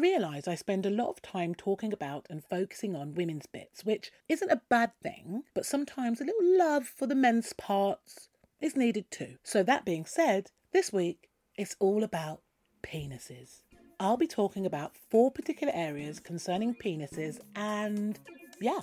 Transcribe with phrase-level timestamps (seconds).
[0.00, 4.10] realise I spend a lot of time talking about and focusing on women's bits, which
[4.28, 8.28] isn't a bad thing, but sometimes a little love for the men's parts
[8.60, 9.36] is needed too.
[9.42, 12.40] So, that being said, this week it's all about
[12.82, 13.62] penises.
[13.98, 18.18] I'll be talking about four particular areas concerning penises, and
[18.60, 18.80] yeah,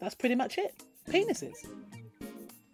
[0.00, 0.74] that's pretty much it.
[1.10, 1.56] Penises.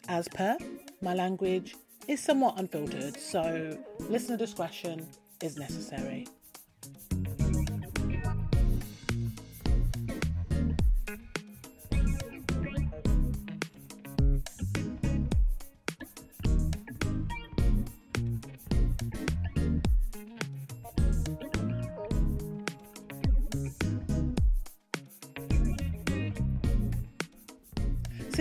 [0.08, 0.56] As per,
[1.00, 1.74] my language
[2.08, 5.06] is somewhat unfiltered, so listener discretion
[5.40, 6.26] is necessary.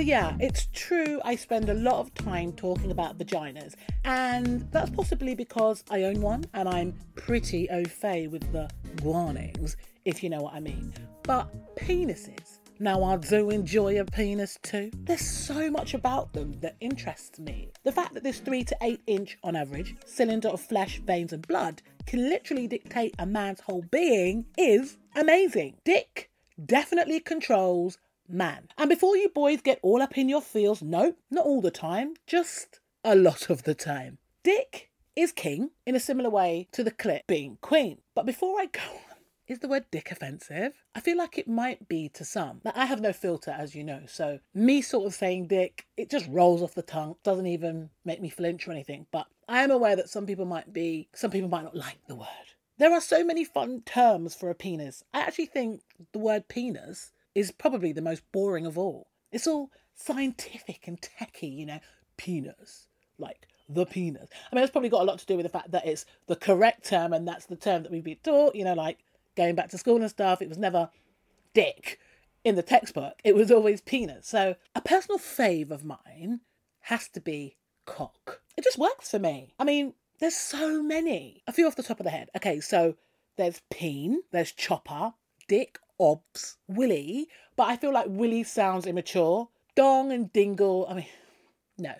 [0.02, 4.90] So, yeah, it's true, I spend a lot of time talking about vaginas, and that's
[4.90, 8.68] possibly because I own one and I'm pretty au fait with the
[9.04, 10.92] warnings, if you know what I mean.
[11.22, 12.58] But penises.
[12.80, 14.90] Now, I do enjoy a penis too.
[15.04, 17.70] There's so much about them that interests me.
[17.84, 21.48] The fact that this 3 to 8 inch, on average, cylinder of flesh, veins, and
[21.48, 25.76] blood can literally dictate a man's whole being is amazing.
[25.86, 26.32] Dick
[26.66, 28.00] definitely controls
[28.34, 28.70] man.
[28.78, 32.16] And before you boys get all up in your feels, no, not all the time,
[32.28, 34.18] just a lot of the time.
[34.44, 38.00] Dick is king in a similar way to the clit being queen.
[38.16, 40.74] But before I go on, is the word dick offensive?
[40.96, 42.62] I feel like it might be to some.
[42.64, 46.10] Now, I have no filter, as you know, so me sort of saying dick, it
[46.10, 49.08] just rolls off the tongue, doesn't even make me flinch or anything.
[49.12, 52.16] But I am aware that some people might be, some people might not like the
[52.16, 52.28] word.
[52.78, 55.04] There are so many fun terms for a penis.
[55.14, 55.82] I actually think
[56.14, 59.08] the word penis is probably the most boring of all.
[59.32, 61.80] It's all scientific and techy, you know,
[62.18, 62.88] penis,
[63.18, 64.30] like the penis.
[64.52, 66.36] I mean, it's probably got a lot to do with the fact that it's the
[66.36, 69.00] correct term and that's the term that we've been taught, you know, like
[69.36, 70.42] going back to school and stuff.
[70.42, 70.90] It was never
[71.54, 72.00] dick
[72.44, 74.28] in the textbook, it was always penis.
[74.28, 76.42] So, a personal fave of mine
[76.82, 78.42] has to be cock.
[78.58, 79.54] It just works for me.
[79.60, 81.44] I mean, there's so many.
[81.48, 82.30] A few off the top of the head.
[82.36, 82.96] Okay, so
[83.38, 85.14] there's peen, there's chopper,
[85.48, 89.50] dick, obs, willy, but I feel like willy sounds immature.
[89.76, 91.06] Dong and dingle, I mean,
[91.78, 91.94] no.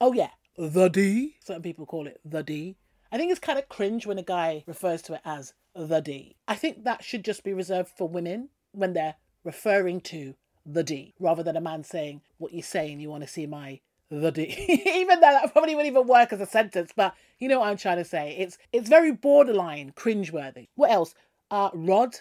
[0.00, 1.36] Oh yeah, the D.
[1.44, 2.76] Certain people call it the D.
[3.10, 6.36] I think it's kind of cringe when a guy refers to it as the D.
[6.46, 11.14] I think that should just be reserved for women when they're referring to the D,
[11.18, 14.82] rather than a man saying, What you're saying, you want to see my the D.
[14.94, 17.76] even though that probably wouldn't even work as a sentence, but you know what I'm
[17.76, 18.36] trying to say.
[18.38, 20.68] It's it's very borderline cringeworthy.
[20.74, 21.14] What else?
[21.50, 22.16] Uh Rod.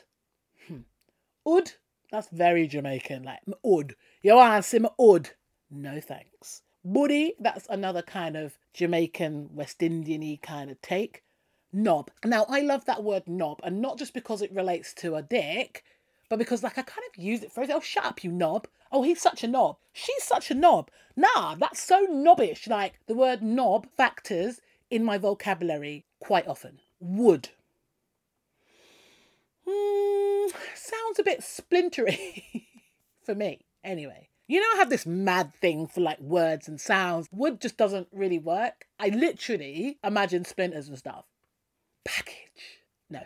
[1.48, 1.72] Ud.
[2.12, 3.96] That's very Jamaican, like ud.
[4.22, 5.30] You want to see ud?
[5.70, 6.62] No thanks.
[6.84, 11.24] Buddy, that's another kind of Jamaican, West Indian kind of take.
[11.74, 12.12] Knob.
[12.24, 15.84] Now, I love that word knob, and not just because it relates to a dick,
[16.30, 18.68] but because, like, I kind of use it for, oh, shut up, you knob.
[18.92, 19.78] Oh, he's such a knob.
[19.92, 20.90] She's such a knob.
[21.16, 22.68] Nah, that's so knobbish.
[22.68, 26.80] Like, the word knob factors in my vocabulary quite often.
[27.00, 27.50] Wood.
[29.68, 32.68] Hmm, sounds a bit splintery
[33.24, 34.30] for me, anyway.
[34.48, 37.28] You know, I have this mad thing for like words and sounds.
[37.32, 38.86] Wood just doesn't really work.
[39.00, 41.26] I literally imagine splinters and stuff.
[42.04, 42.84] Package.
[43.10, 43.22] No.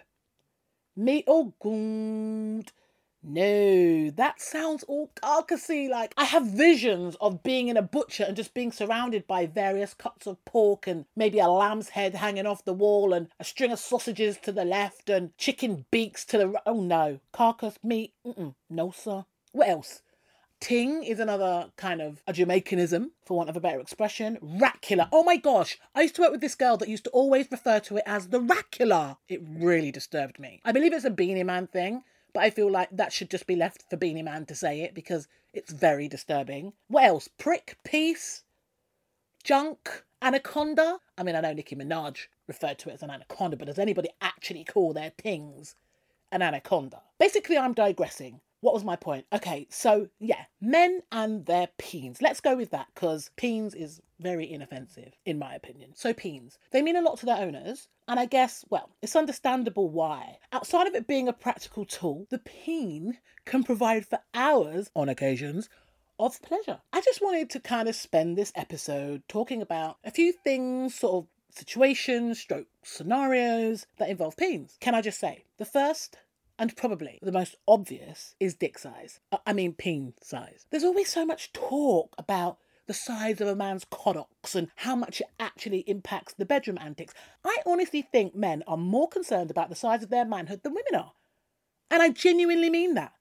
[0.95, 2.71] Meat or good.
[3.21, 5.87] No, that sounds all carcassy.
[5.89, 9.93] Like, I have visions of being in a butcher and just being surrounded by various
[9.93, 13.71] cuts of pork and maybe a lamb's head hanging off the wall and a string
[13.71, 16.63] of sausages to the left and chicken beaks to the right.
[16.65, 18.13] Oh no, carcass meat.
[18.25, 18.55] Mm-mm.
[18.69, 19.25] No, sir.
[19.51, 20.01] What else?
[20.59, 24.37] Ting is another kind of a Jamaicanism, for want of a better expression.
[24.41, 25.07] Racula.
[25.11, 27.79] Oh my gosh, I used to work with this girl that used to always refer
[27.81, 29.17] to it as the racula.
[29.29, 30.59] It really disturbed me.
[30.65, 32.03] I believe it's a Beenie Man thing,
[32.33, 34.93] but I feel like that should just be left for Beenie Man to say it
[34.93, 36.73] because it's very disturbing.
[36.87, 37.27] What else?
[37.27, 38.43] Prick, piece,
[39.43, 40.99] junk, anaconda.
[41.17, 44.09] I mean, I know Nicki Minaj referred to it as an anaconda, but does anybody
[44.21, 45.75] actually call their things
[46.31, 47.01] an anaconda?
[47.19, 48.41] Basically, I'm digressing.
[48.61, 49.25] What was my point?
[49.31, 52.21] Okay, so yeah, men and their peens.
[52.21, 55.91] Let's go with that because peens is very inoffensive, in my opinion.
[55.95, 59.89] So, peens, they mean a lot to their owners, and I guess, well, it's understandable
[59.89, 60.39] why.
[60.51, 65.69] Outside of it being a practical tool, the peen can provide for hours, on occasions,
[66.19, 66.81] of pleasure.
[66.91, 71.23] I just wanted to kind of spend this episode talking about a few things, sort
[71.23, 74.77] of situations, stroke scenarios that involve peens.
[74.81, 76.17] Can I just say, the first
[76.59, 79.21] and probably the most obvious is dick size.
[79.47, 80.65] I mean, peen size.
[80.69, 85.21] There's always so much talk about the size of a man's coddocks and how much
[85.21, 87.13] it actually impacts the bedroom antics.
[87.45, 91.05] I honestly think men are more concerned about the size of their manhood than women
[91.05, 91.13] are.
[91.89, 93.13] And I genuinely mean that.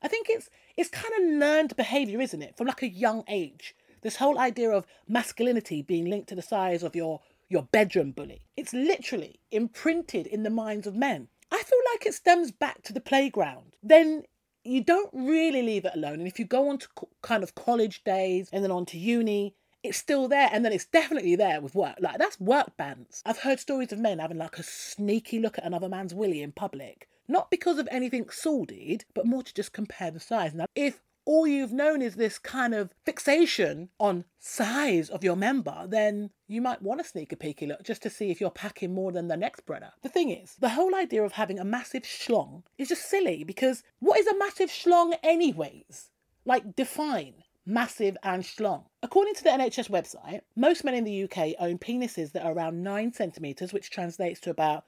[0.00, 2.56] I think it's it's kind of learned behavior, isn't it?
[2.56, 3.74] From like a young age.
[4.02, 8.42] This whole idea of masculinity being linked to the size of your your bedroom bully.
[8.56, 11.28] It's literally imprinted in the minds of men.
[11.52, 13.76] I feel like it stems back to the playground.
[13.82, 14.24] Then
[14.64, 16.14] you don't really leave it alone.
[16.14, 16.88] And if you go on to
[17.20, 20.48] kind of college days and then on to uni, it's still there.
[20.50, 21.96] And then it's definitely there with work.
[22.00, 23.22] Like that's work bands.
[23.26, 26.52] I've heard stories of men having like a sneaky look at another man's willy in
[26.52, 27.06] public.
[27.28, 30.54] Not because of anything sordid, but more to just compare the size.
[30.54, 35.86] Now, if all you've known is this kind of fixation on size of your member,
[35.88, 38.92] then you might want to sneak a peeky look just to see if you're packing
[38.92, 39.92] more than the next brother.
[40.02, 43.82] The thing is, the whole idea of having a massive schlong is just silly because
[44.00, 46.10] what is a massive schlong, anyways?
[46.44, 47.34] Like, define
[47.64, 48.86] massive and schlong.
[49.02, 52.82] According to the NHS website, most men in the UK own penises that are around
[52.82, 54.84] 9 centimetres, which translates to about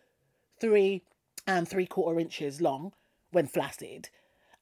[0.60, 1.02] 3
[1.46, 2.92] and 3 quarter inches long
[3.30, 4.08] when flaccid.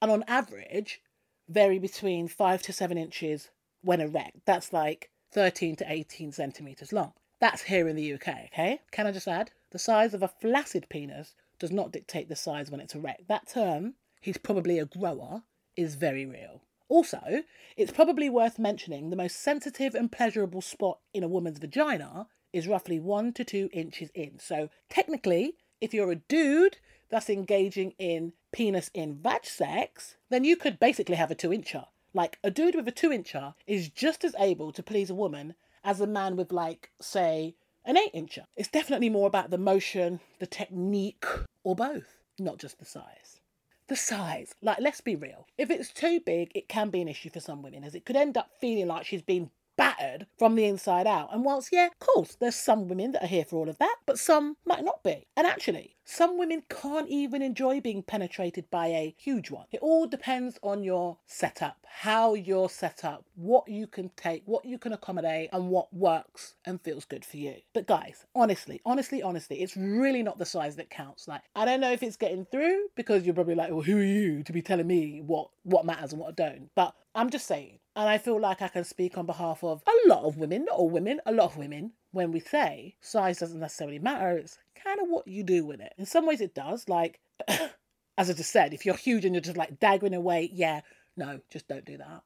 [0.02, 1.00] And on average,
[1.48, 3.50] vary between 5 to 7 inches
[3.82, 4.38] when erect.
[4.44, 7.12] That's like 13 to 18 centimetres long.
[7.40, 8.80] That's here in the UK, okay?
[8.92, 9.50] Can I just add?
[9.70, 13.28] The size of a flaccid penis does not dictate the size when it's erect.
[13.28, 15.42] That term, he's probably a grower,
[15.76, 16.62] is very real.
[16.88, 17.42] Also,
[17.76, 22.68] it's probably worth mentioning the most sensitive and pleasurable spot in a woman's vagina is
[22.68, 24.38] roughly one to two inches in.
[24.38, 26.76] So, technically, if you're a dude
[27.12, 31.86] that's engaging in penis in vag sex, then you could basically have a two incher.
[32.14, 35.54] Like a dude with a two incher is just as able to please a woman
[35.84, 37.54] as a man with, like, say,
[37.84, 38.44] an eight incher.
[38.56, 41.26] It's definitely more about the motion, the technique,
[41.64, 43.40] or both, not just the size.
[43.88, 45.46] The size, like, let's be real.
[45.58, 48.16] If it's too big, it can be an issue for some women, as it could
[48.16, 49.50] end up feeling like she's been
[49.92, 51.32] battered from the inside out.
[51.32, 53.96] And whilst, yeah, of course, there's some women that are here for all of that,
[54.06, 55.26] but some might not be.
[55.36, 59.66] And actually, some women can't even enjoy being penetrated by a huge one.
[59.70, 64.64] It all depends on your setup, how you're set up, what you can take, what
[64.64, 67.56] you can accommodate, and what works and feels good for you.
[67.72, 71.28] But guys, honestly, honestly, honestly, it's really not the size that counts.
[71.28, 74.02] Like, I don't know if it's getting through because you're probably like, well, who are
[74.02, 76.70] you to be telling me what what matters and what don't?
[76.74, 80.08] But I'm just saying, and I feel like I can speak on behalf of a
[80.08, 83.60] lot of women, not all women, a lot of women, when we say size doesn't
[83.60, 84.38] necessarily matter.
[84.38, 85.92] It's kind of what you do with it.
[85.98, 86.88] In some ways, it does.
[86.88, 90.80] Like, as I just said, if you're huge and you're just like daggering away, yeah,
[91.16, 92.22] no, just don't do that.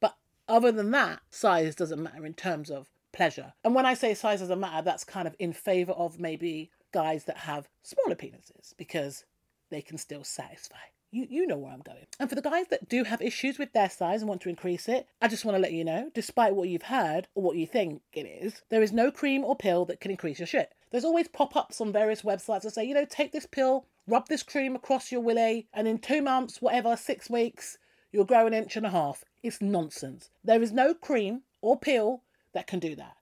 [0.00, 0.16] But
[0.48, 3.54] other than that, size doesn't matter in terms of pleasure.
[3.64, 7.24] And when I say size doesn't matter, that's kind of in favor of maybe guys
[7.24, 9.24] that have smaller penises because
[9.70, 10.76] they can still satisfy
[11.14, 12.06] you, you know where I'm going.
[12.18, 14.88] And for the guys that do have issues with their size and want to increase
[14.88, 17.66] it, I just want to let you know, despite what you've heard or what you
[17.66, 20.74] think it is, there is no cream or pill that can increase your shit.
[20.90, 24.28] There's always pop ups on various websites that say, you know, take this pill, rub
[24.28, 27.78] this cream across your willy, and in two months, whatever, six weeks,
[28.10, 29.24] you'll grow an inch and a half.
[29.42, 30.30] It's nonsense.
[30.42, 32.22] There is no cream or pill
[32.54, 33.16] that can do that.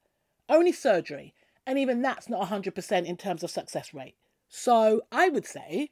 [0.49, 1.35] Only surgery.
[1.67, 4.17] And even that's not 100% in terms of success rate.
[4.49, 5.91] So I would say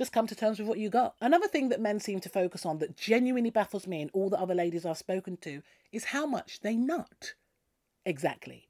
[0.00, 1.14] just come to terms with what you got.
[1.20, 4.40] Another thing that men seem to focus on that genuinely baffles me and all the
[4.40, 5.60] other ladies I've spoken to
[5.92, 7.34] is how much they nut.
[8.06, 8.66] Exactly.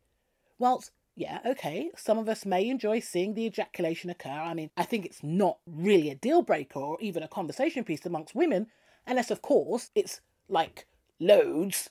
[0.58, 4.28] Whilst, yeah, okay, some of us may enjoy seeing the ejaculation occur.
[4.28, 8.04] I mean, I think it's not really a deal breaker or even a conversation piece
[8.04, 8.66] amongst women,
[9.06, 10.88] unless, of course, it's like
[11.20, 11.90] loads,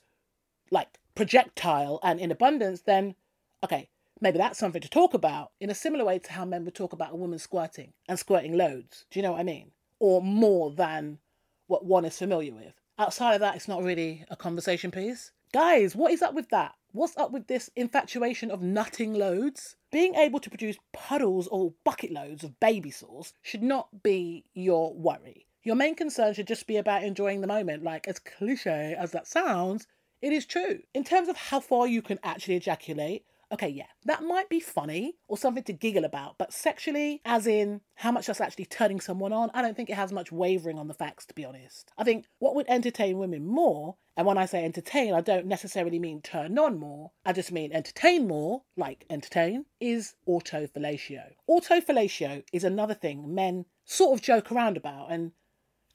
[0.69, 3.15] like projectile and in abundance, then,
[3.63, 3.87] okay,
[4.21, 6.93] maybe that's something to talk about in a similar way to how men would talk
[6.93, 9.05] about a woman squirting and squirting loads.
[9.09, 9.71] Do you know what I mean?
[9.99, 11.19] Or more than
[11.67, 12.73] what one is familiar with.
[12.97, 15.31] Outside of that, it's not really a conversation piece.
[15.53, 16.75] Guys, what is up with that?
[16.91, 19.75] What's up with this infatuation of nutting loads?
[19.91, 24.93] Being able to produce puddles or bucket loads of baby sauce should not be your
[24.93, 25.45] worry.
[25.63, 27.83] Your main concern should just be about enjoying the moment.
[27.83, 29.87] Like, as cliche as that sounds,
[30.21, 30.79] it is true.
[30.93, 35.15] In terms of how far you can actually ejaculate, okay, yeah, that might be funny
[35.27, 39.33] or something to giggle about, but sexually, as in how much that's actually turning someone
[39.33, 41.91] on, I don't think it has much wavering on the facts, to be honest.
[41.97, 45.99] I think what would entertain women more, and when I say entertain, I don't necessarily
[45.99, 51.23] mean turn on more, I just mean entertain more, like entertain, is autofellatio.
[51.49, 55.31] Autofellatio is another thing men sort of joke around about and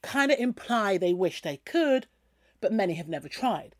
[0.01, 2.07] kind of imply they wish they could,
[2.59, 3.75] but many have never tried.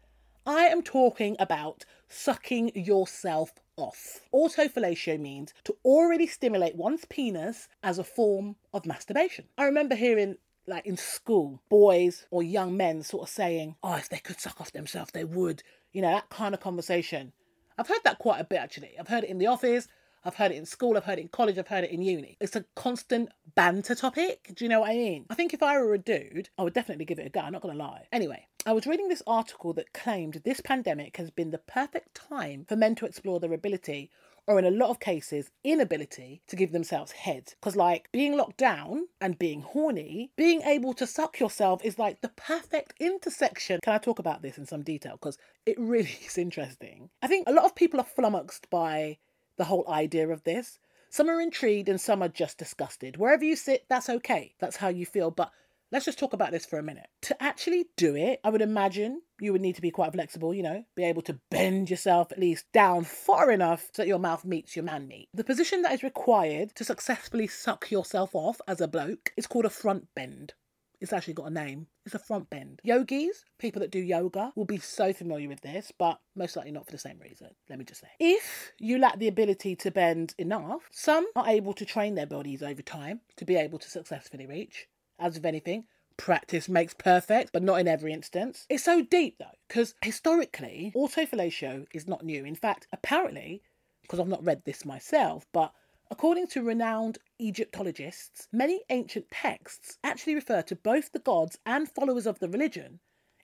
[0.45, 4.21] I am talking about sucking yourself off.
[4.33, 9.45] Autofellatio means to already stimulate one's penis as a form of masturbation.
[9.57, 14.09] I remember hearing like in school, boys or young men sort of saying, Oh, if
[14.09, 15.63] they could suck off themselves, they would.
[15.91, 17.33] You know, that kind of conversation.
[17.77, 18.95] I've heard that quite a bit actually.
[18.99, 19.87] I've heard it in the office,
[20.23, 22.37] I've heard it in school, I've heard it in college, I've heard it in uni.
[22.39, 24.51] It's a constant banter topic.
[24.55, 25.25] Do you know what I mean?
[25.29, 27.41] I think if I were a dude, I would definitely give it a go.
[27.41, 28.07] I'm not going to lie.
[28.11, 32.65] Anyway, I was reading this article that claimed this pandemic has been the perfect time
[32.67, 34.09] for men to explore their ability
[34.47, 37.53] or in a lot of cases, inability to give themselves head.
[37.59, 42.21] Because, like, being locked down and being horny, being able to suck yourself is like
[42.21, 43.79] the perfect intersection.
[43.83, 45.13] Can I talk about this in some detail?
[45.13, 47.09] Because it really is interesting.
[47.21, 49.17] I think a lot of people are flummoxed by
[49.57, 50.79] the whole idea of this.
[51.09, 53.17] Some are intrigued and some are just disgusted.
[53.17, 54.53] Wherever you sit, that's okay.
[54.59, 55.31] That's how you feel.
[55.31, 55.51] But
[55.91, 57.07] let's just talk about this for a minute.
[57.23, 60.63] To actually do it, I would imagine you would need to be quite flexible, you
[60.63, 64.45] know, be able to bend yourself at least down far enough so that your mouth
[64.45, 65.29] meets your man meat.
[65.33, 69.65] The position that is required to successfully suck yourself off as a bloke is called
[69.65, 70.53] a front bend.
[71.01, 71.87] It's actually got a name.
[72.05, 72.79] It's a front bend.
[72.83, 76.85] Yogis, people that do yoga, will be so familiar with this, but most likely not
[76.85, 77.49] for the same reason.
[77.69, 78.07] Let me just say.
[78.19, 82.63] If you lack the ability to bend enough, some are able to train their bodies
[82.63, 84.87] over time to be able to successfully reach.
[85.19, 85.85] As with anything,
[86.17, 88.65] practice makes perfect, but not in every instance.
[88.69, 92.45] It's so deep though, because historically, autofellatio is not new.
[92.45, 93.61] In fact, apparently,
[94.01, 95.73] because I've not read this myself, but
[96.11, 102.25] according to renowned Egyptologists, many ancient texts actually refer to both the gods and followers
[102.25, 102.99] of the religion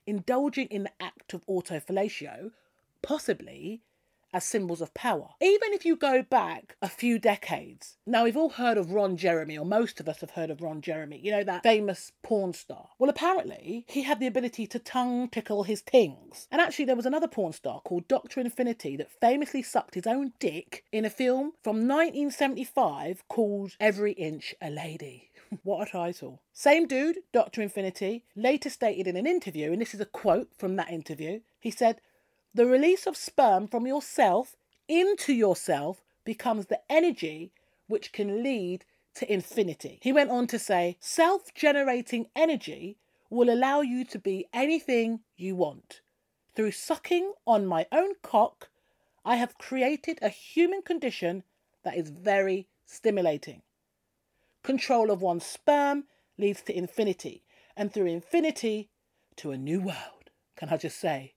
[0.06, 2.50] indulging in the act of autofellatio,
[3.02, 3.82] possibly
[4.32, 5.28] as symbols of power.
[5.40, 9.58] Even if you go back a few decades, now we've all heard of Ron Jeremy,
[9.58, 12.88] or most of us have heard of Ron Jeremy, you know, that famous porn star.
[12.98, 16.48] Well, apparently, he had the ability to tongue tickle his tings.
[16.50, 18.40] And actually, there was another porn star called Dr.
[18.40, 24.54] Infinity that famously sucked his own dick in a film from 1975 called Every Inch
[24.60, 25.30] a Lady.
[25.62, 26.40] what a title.
[26.52, 27.62] Same dude, Dr.
[27.62, 31.70] Infinity, later stated in an interview, and this is a quote from that interview, he
[31.70, 32.00] said,
[32.54, 34.56] the release of sperm from yourself
[34.88, 37.52] into yourself becomes the energy
[37.86, 39.98] which can lead to infinity.
[40.02, 42.98] He went on to say, self generating energy
[43.30, 46.00] will allow you to be anything you want.
[46.54, 48.68] Through sucking on my own cock,
[49.24, 51.44] I have created a human condition
[51.82, 53.62] that is very stimulating.
[54.62, 56.04] Control of one's sperm
[56.38, 57.42] leads to infinity,
[57.76, 58.90] and through infinity,
[59.36, 60.30] to a new world.
[60.56, 61.34] Can I just say,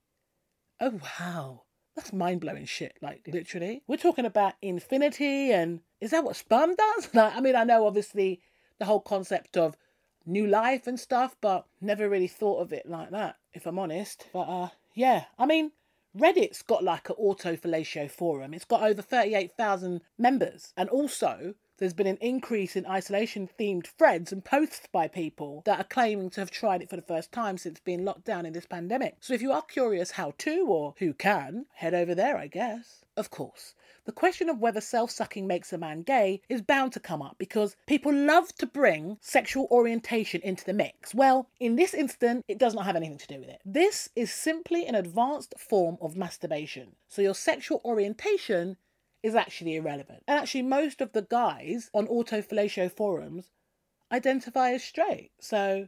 [0.80, 1.64] Oh, wow.
[1.96, 3.84] That's mind blowing shit, like literally.
[3.88, 7.10] We're talking about infinity, and is that what sperm does?
[7.14, 8.42] Like, I mean, I know obviously
[8.80, 9.78] the whole concept of
[10.26, 14.28] new life and stuff, but never really thought of it like that, if I'm honest.
[14.34, 15.72] But uh, yeah, I mean,
[16.18, 18.54] Reddit's got like an autofellatio forum.
[18.54, 20.74] It's got over 38,000 members.
[20.76, 25.80] And also, there's been an increase in isolation themed threads and posts by people that
[25.80, 28.54] are claiming to have tried it for the first time since being locked down in
[28.54, 29.18] this pandemic.
[29.20, 33.04] So if you are curious how to or who can, head over there, I guess.
[33.18, 37.00] Of course, the question of whether self sucking makes a man gay is bound to
[37.00, 41.16] come up because people love to bring sexual orientation into the mix.
[41.16, 43.62] Well, in this instance, it does not have anything to do with it.
[43.66, 46.96] This is simply an advanced form of masturbation.
[47.08, 48.78] So your sexual orientation
[49.26, 50.22] is actually irrelevant.
[50.28, 53.50] And actually, most of the guys on autofellatio forums
[54.12, 55.32] identify as straight.
[55.40, 55.88] So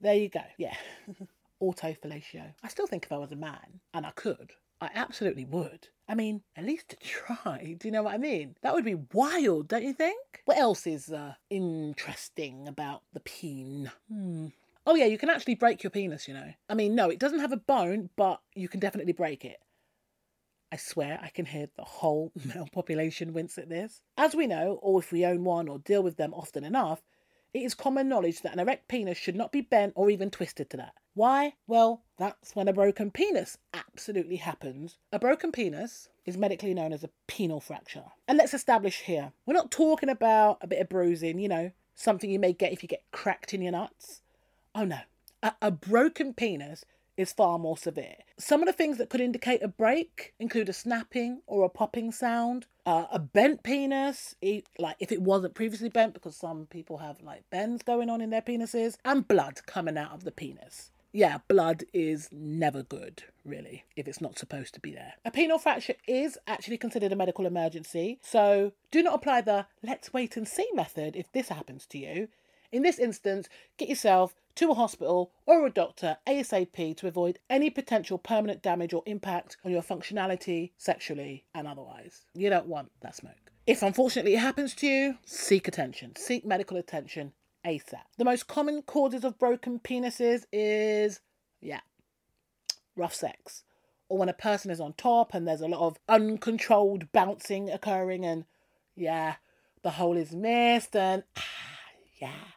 [0.00, 0.42] there you go.
[0.58, 0.76] Yeah.
[1.62, 2.52] autofellatio.
[2.62, 5.88] I still think if I was a man and I could, I absolutely would.
[6.06, 7.74] I mean, at least to try.
[7.78, 8.56] Do you know what I mean?
[8.60, 10.42] That would be wild, don't you think?
[10.44, 13.90] What else is uh, interesting about the peen?
[14.12, 14.48] Hmm.
[14.86, 16.52] Oh, yeah, you can actually break your penis, you know.
[16.68, 19.56] I mean, no, it doesn't have a bone, but you can definitely break it.
[20.74, 24.02] I swear I can hear the whole male population wince at this.
[24.18, 27.00] As we know, or if we own one or deal with them often enough,
[27.52, 30.68] it is common knowledge that an erect penis should not be bent or even twisted
[30.70, 30.94] to that.
[31.14, 31.52] Why?
[31.68, 34.98] Well, that's when a broken penis absolutely happens.
[35.12, 38.06] A broken penis is medically known as a penile fracture.
[38.26, 42.28] And let's establish here we're not talking about a bit of bruising, you know, something
[42.28, 44.22] you may get if you get cracked in your nuts.
[44.74, 44.98] Oh no.
[45.40, 46.84] A, a broken penis
[47.16, 48.16] is far more severe.
[48.38, 52.12] Some of the things that could indicate a break include a snapping or a popping
[52.12, 54.34] sound, uh, a bent penis,
[54.78, 58.30] like if it wasn't previously bent, because some people have like bends going on in
[58.30, 60.90] their penises, and blood coming out of the penis.
[61.16, 65.12] Yeah, blood is never good, really, if it's not supposed to be there.
[65.24, 70.12] A penile fracture is actually considered a medical emergency, so do not apply the let's
[70.12, 72.26] wait and see method if this happens to you.
[72.74, 77.70] In this instance, get yourself to a hospital or a doctor ASAP to avoid any
[77.70, 82.24] potential permanent damage or impact on your functionality sexually and otherwise.
[82.34, 83.52] You don't want that smoke.
[83.64, 87.32] If unfortunately it happens to you, seek attention, seek medical attention
[87.64, 88.02] ASAP.
[88.18, 91.20] The most common causes of broken penises is,
[91.60, 91.80] yeah,
[92.96, 93.62] rough sex
[94.08, 98.24] or when a person is on top and there's a lot of uncontrolled bouncing occurring
[98.24, 98.46] and
[98.96, 99.36] yeah,
[99.84, 101.42] the hole is missed and ah,
[102.20, 102.53] yeah.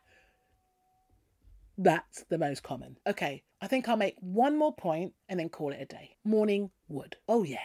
[1.77, 2.98] That's the most common.
[3.05, 6.17] Okay, I think I'll make one more point and then call it a day.
[6.24, 7.17] Morning wood.
[7.27, 7.60] Oh yeah.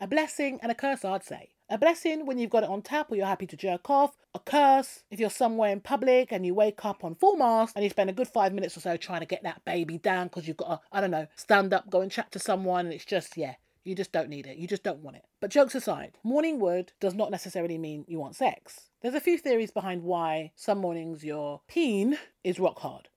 [0.00, 1.50] A blessing and a curse, I'd say.
[1.68, 4.16] A blessing when you've got it on tap or you're happy to jerk off.
[4.34, 7.84] A curse if you're somewhere in public and you wake up on full mast and
[7.84, 10.48] you spend a good five minutes or so trying to get that baby down because
[10.48, 13.04] you've got to, I don't know, stand up, go and chat to someone and it's
[13.04, 14.56] just, yeah, you just don't need it.
[14.56, 15.24] You just don't want it.
[15.40, 18.88] But jokes aside, morning wood does not necessarily mean you want sex.
[19.02, 23.08] There's a few theories behind why some mornings your peen is rock hard.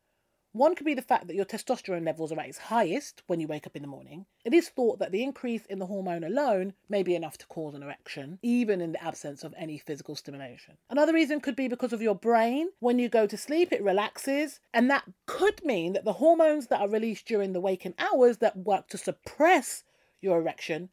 [0.53, 3.48] One could be the fact that your testosterone levels are at its highest when you
[3.48, 4.25] wake up in the morning.
[4.43, 7.74] It is thought that the increase in the hormone alone may be enough to cause
[7.74, 10.77] an erection, even in the absence of any physical stimulation.
[10.89, 12.70] Another reason could be because of your brain.
[12.79, 16.81] When you go to sleep, it relaxes, and that could mean that the hormones that
[16.81, 19.86] are released during the waking hours that work to suppress
[20.20, 20.89] your erection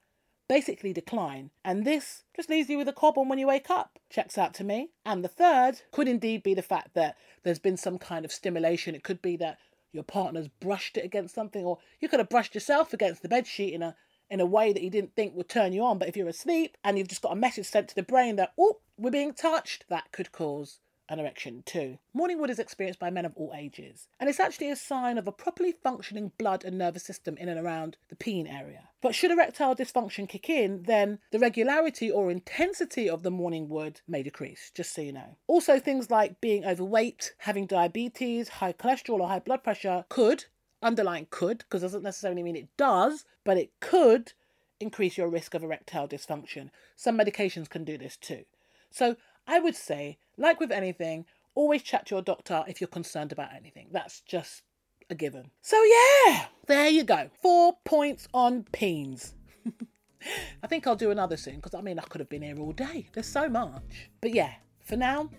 [0.48, 3.98] basically decline, and this just leaves you with a cob on when you wake up.
[4.10, 4.90] Checks out to me.
[5.04, 8.94] And the third could indeed be the fact that there's been some kind of stimulation.
[8.94, 9.58] It could be that
[9.92, 13.46] your partner's brushed it against something, or you could have brushed yourself against the bed
[13.46, 13.94] sheet in a
[14.30, 15.98] in a way that you didn't think would turn you on.
[15.98, 18.52] But if you're asleep and you've just got a message sent to the brain that,
[18.58, 21.98] oh, we're being touched, that could cause an erection too.
[22.12, 25.26] Morning wood is experienced by men of all ages, and it's actually a sign of
[25.26, 28.87] a properly functioning blood and nervous system in and around the peen area.
[29.00, 34.00] But should erectile dysfunction kick in, then the regularity or intensity of the morning wood
[34.08, 35.36] may decrease, just so you know.
[35.46, 40.46] Also, things like being overweight, having diabetes, high cholesterol, or high blood pressure could,
[40.82, 44.32] underline could, because it doesn't necessarily mean it does, but it could
[44.80, 46.70] increase your risk of erectile dysfunction.
[46.96, 48.44] Some medications can do this too.
[48.90, 53.32] So I would say, like with anything, always chat to your doctor if you're concerned
[53.32, 53.88] about anything.
[53.92, 54.62] That's just
[55.10, 55.50] a given.
[55.62, 57.30] So, yeah, there you go.
[57.40, 59.34] Four points on peens.
[60.62, 62.72] I think I'll do another soon because I mean, I could have been here all
[62.72, 63.08] day.
[63.12, 64.10] There's so much.
[64.20, 64.52] But yeah,
[64.84, 65.30] for now,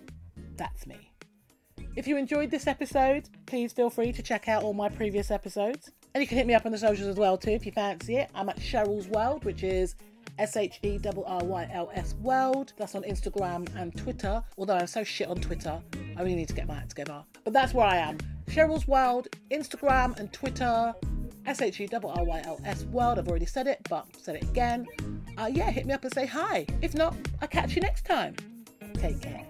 [0.56, 1.10] that's me.
[1.96, 5.90] If you enjoyed this episode, please feel free to check out all my previous episodes.
[6.14, 8.16] And you can hit me up on the socials as well too if you fancy
[8.16, 8.30] it.
[8.34, 9.96] I'm at Sherryl's World, which is
[10.40, 12.72] S H E R R Y L S World.
[12.78, 14.42] That's on Instagram and Twitter.
[14.56, 15.78] Although I'm so shit on Twitter,
[16.16, 17.22] I really need to get my act together.
[17.44, 18.16] But that's where I am.
[18.48, 20.94] Sherryl's World, Instagram and Twitter.
[21.46, 23.18] S H E R R Y L S World.
[23.18, 24.86] I've already said it, but said it again.
[25.36, 26.66] Uh, yeah, hit me up and say hi.
[26.80, 28.34] If not, I'll catch you next time.
[28.94, 29.46] Take care.